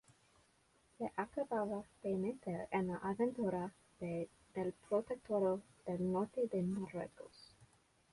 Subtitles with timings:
[0.97, 4.27] Se acababa de meter en la aventura del
[4.89, 7.55] protectorado del norte de Marruecos.